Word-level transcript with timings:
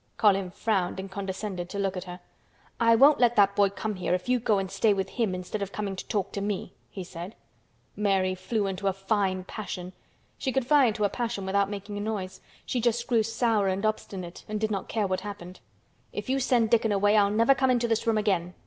Colin 0.17 0.49
frowned 0.49 0.99
and 0.99 1.11
condescended 1.11 1.69
to 1.69 1.77
look 1.77 1.95
at 1.95 2.05
her. 2.05 2.19
"I 2.79 2.95
won't 2.95 3.19
let 3.19 3.35
that 3.35 3.55
boy 3.55 3.69
come 3.69 3.93
here 3.97 4.15
if 4.15 4.27
you 4.27 4.39
go 4.39 4.57
and 4.57 4.71
stay 4.71 4.95
with 4.95 5.09
him 5.09 5.35
instead 5.35 5.61
of 5.61 5.71
coming 5.71 5.95
to 5.95 6.07
talk 6.07 6.31
to 6.31 6.41
me," 6.41 6.73
he 6.89 7.03
said. 7.03 7.35
Mary 7.95 8.33
flew 8.33 8.65
into 8.65 8.87
a 8.87 8.93
fine 8.93 9.43
passion. 9.43 9.93
She 10.39 10.51
could 10.51 10.65
fly 10.65 10.85
into 10.85 11.03
a 11.03 11.09
passion 11.09 11.45
without 11.45 11.69
making 11.69 11.99
a 11.99 12.01
noise. 12.01 12.41
She 12.65 12.81
just 12.81 13.05
grew 13.05 13.21
sour 13.21 13.67
and 13.67 13.85
obstinate 13.85 14.43
and 14.49 14.59
did 14.59 14.71
not 14.71 14.89
care 14.89 15.05
what 15.05 15.19
happened. 15.21 15.59
"If 16.11 16.29
you 16.31 16.39
send 16.39 16.71
Dickon 16.71 16.91
away, 16.91 17.15
I'll 17.15 17.29
never 17.29 17.53
come 17.53 17.69
into 17.69 17.87
this 17.87 18.07
room 18.07 18.17
again!" 18.17 18.55